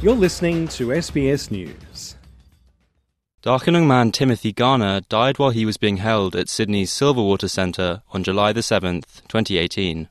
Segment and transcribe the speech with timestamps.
[0.00, 2.14] You're listening to SBS News.
[3.42, 8.22] Darkinjung man Timothy Garner died while he was being held at Sydney's Silverwater Centre on
[8.22, 10.08] July the 7th, 2018.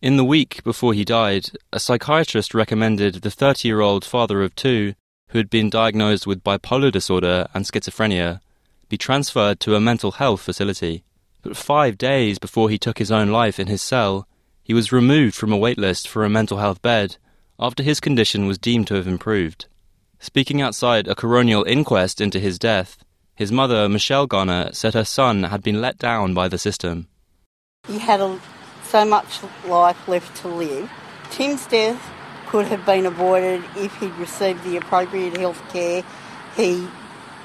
[0.00, 4.54] In the week before he died, a psychiatrist recommended the 30 year old father of
[4.54, 4.94] two,
[5.28, 8.40] who had been diagnosed with bipolar disorder and schizophrenia,
[8.88, 11.04] be transferred to a mental health facility.
[11.42, 14.26] But five days before he took his own life in his cell,
[14.62, 17.18] he was removed from a waitlist for a mental health bed
[17.58, 19.66] after his condition was deemed to have improved.
[20.18, 25.44] Speaking outside a coronial inquest into his death, his mother, Michelle Garner, said her son
[25.44, 27.08] had been let down by the system.
[27.88, 28.38] He had a,
[28.84, 30.90] so much life left to live.
[31.30, 32.00] Tim's death
[32.46, 36.04] could have been avoided if he'd received the appropriate health care.
[36.54, 36.86] He,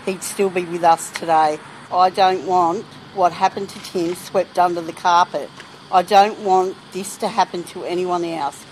[0.05, 1.57] he'd still be with us today.
[1.91, 2.83] I don't want
[3.15, 5.49] what happened to Tim swept under the carpet.
[5.91, 8.65] I don't want this to happen to anyone else.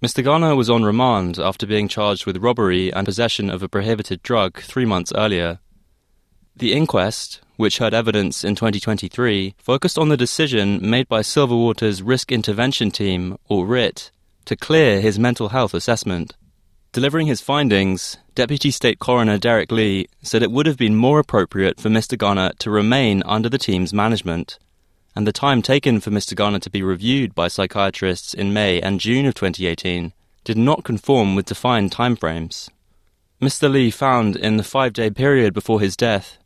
[0.00, 0.22] Mr.
[0.22, 4.60] Garner was on remand after being charged with robbery and possession of a prohibited drug
[4.60, 5.58] three months earlier.
[6.54, 12.30] The inquest, which heard evidence in 2023, focused on the decision made by Silverwater's Risk
[12.30, 14.12] Intervention Team, or RIT,
[14.44, 16.36] to clear his mental health assessment.
[16.92, 21.80] Delivering his findings, Deputy State Coroner Derek Lee said it would have been more appropriate
[21.80, 22.16] for Mr.
[22.16, 24.58] Garner to remain under the team's management
[25.14, 26.34] and the time taken for Mr.
[26.34, 30.12] Garner to be reviewed by psychiatrists in May and June of 2018
[30.44, 32.70] did not conform with defined timeframes.
[33.40, 33.70] Mr.
[33.70, 36.38] Lee found in the five day period before his death,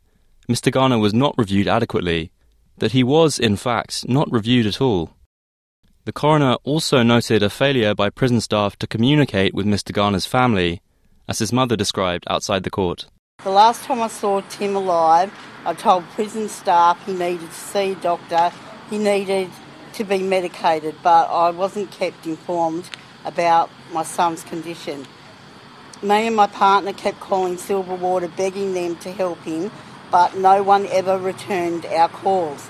[0.49, 0.71] Mr.
[0.71, 2.31] Garner was not reviewed adequately,
[2.77, 5.11] that he was, in fact, not reviewed at all.
[6.05, 9.93] The coroner also noted a failure by prison staff to communicate with Mr.
[9.93, 10.81] Garner's family,
[11.29, 13.07] as his mother described outside the court.
[13.43, 15.29] The last time I saw Tim alive,
[15.65, 18.53] I told prison staff he needed to see a doctor,
[18.89, 19.49] he needed
[19.95, 22.89] to be medicated, but I wasn't kept informed
[23.25, 25.05] about my son's condition.
[26.01, 29.71] Me and my partner kept calling Silverwater begging them to help him,
[30.09, 32.69] but no one ever returned our calls.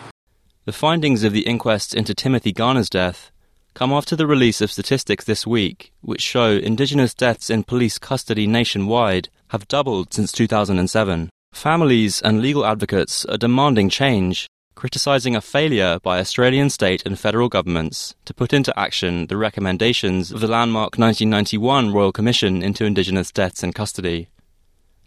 [0.66, 3.30] The findings of the inquest into Timothy Garner's death
[3.76, 8.48] come after the release of statistics this week, which show Indigenous deaths in police custody
[8.48, 11.30] nationwide have doubled since 2007.
[11.54, 17.48] Families and legal advocates are demanding change, criticising a failure by Australian state and federal
[17.48, 23.32] governments to put into action the recommendations of the landmark 1991 Royal Commission into Indigenous
[23.32, 24.28] Deaths in Custody.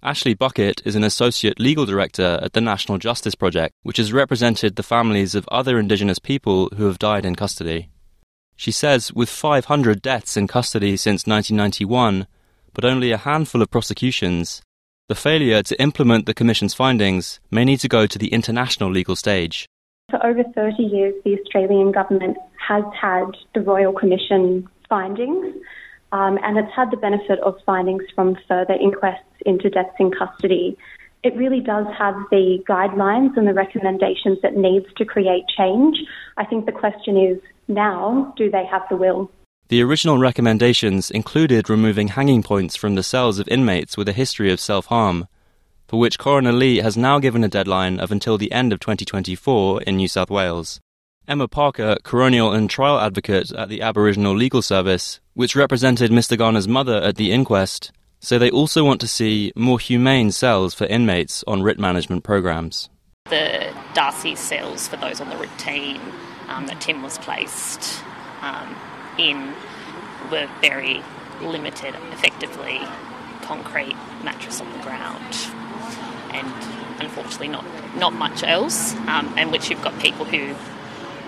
[0.01, 4.77] Ashley Bucket is an associate legal director at the National Justice Project, which has represented
[4.77, 7.89] the families of other Indigenous people who have died in custody.
[8.55, 12.29] She says with 500 deaths in custody since 1991,
[12.77, 14.61] but only a handful of prosecutions,
[15.09, 19.17] the failure to implement the Commission's findings may need to go to the international legal
[19.17, 19.67] stage.
[20.11, 22.37] For over 30 years, the Australian government
[22.69, 25.57] has had the Royal Commission findings,
[26.13, 30.77] um, and it's had the benefit of findings from further inquests into deaths in custody.
[31.23, 35.97] It really does have the guidelines and the recommendations that needs to create change.
[36.37, 39.31] I think the question is now, do they have the will?
[39.69, 44.53] The original recommendations included removing hanging points from the cells of inmates with a history
[44.53, 45.27] of self harm,
[45.89, 49.83] for which Coroner Lee has now given a deadline of until the end of 2024
[49.83, 50.79] in New South Wales.
[51.27, 56.39] Emma Parker, coronial and trial advocate at the Aboriginal Legal Service, which represented Mr.
[56.39, 57.91] Garner's mother at the inquest,
[58.21, 62.89] say they also want to see more humane cells for inmates on RIT management programs.
[63.31, 66.01] The Darcy cells for those on the RIT team
[66.47, 68.05] um, that Tim was placed
[68.43, 68.77] um,
[69.19, 69.55] in
[70.31, 71.03] were very
[71.41, 72.81] limited, effectively
[73.43, 75.37] concrete mattress on the ground,
[76.33, 77.65] and unfortunately not
[77.97, 78.95] not much else.
[79.07, 80.55] Um, and which you've got people who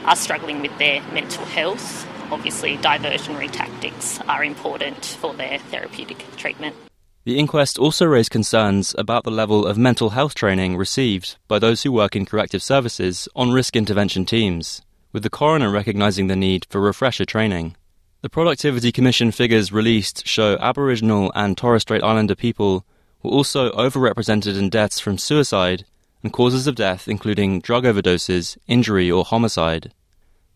[0.04, 2.06] are struggling with their mental health.
[2.31, 6.76] Obviously, diversionary tactics are important for their therapeutic treatment.
[7.25, 11.82] The inquest also raised concerns about the level of mental health training received by those
[11.82, 14.82] who work in corrective services on risk intervention teams
[15.13, 17.77] with the coroner recognising the need for refresher training.
[18.21, 22.85] The Productivity Commission figures released show Aboriginal and Torres Strait Islander people
[23.23, 25.85] were also overrepresented in deaths from suicide
[26.23, 29.93] and causes of death including drug overdoses, injury, or homicide.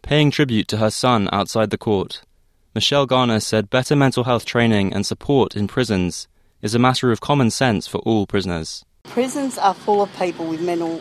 [0.03, 2.23] Paying tribute to her son outside the court,
[2.75, 6.27] Michelle Garner said better mental health training and support in prisons
[6.63, 8.85] is a matter of common sense for all prisoners.
[9.05, 11.01] Prisons are full of people with mental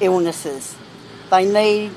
[0.00, 0.76] illnesses.
[1.30, 1.92] They need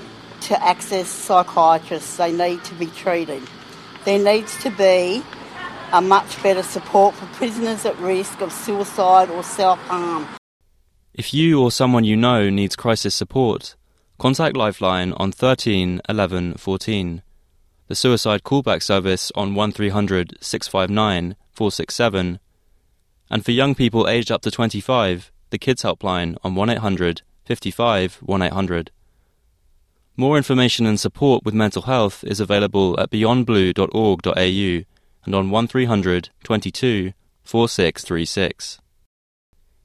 [0.47, 3.44] to access psychiatrists, they need to be treated.
[4.05, 5.21] There needs to be
[5.91, 10.27] a much better support for prisoners at risk of suicide or self harm.
[11.13, 13.75] If you or someone you know needs crisis support,
[14.17, 17.21] contact Lifeline on 13 11 14,
[17.88, 22.39] the suicide callback service on 1300 659 467,
[23.29, 28.91] and for young people aged up to 25, the Kids Helpline on 1800 55 1800.
[30.19, 34.85] More information and support with mental health is available at beyondblue.org.au
[35.25, 38.79] and on 1300 22 4636.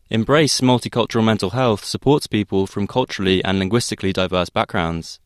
[0.08, 5.20] Embrace Multicultural Mental Health supports people from culturally and linguistically diverse backgrounds.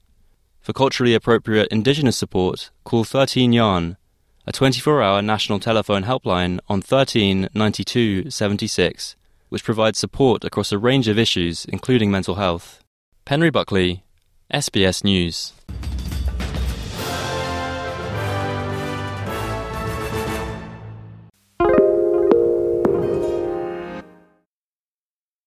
[0.61, 3.97] For culturally appropriate Indigenous support, call 13 Yarn,
[4.45, 9.15] a 24 hour national telephone helpline on 13 92 76,
[9.51, 12.81] which provides support across a range of issues, including mental health.
[13.25, 14.03] Penry Buckley,
[14.53, 15.66] SBS News.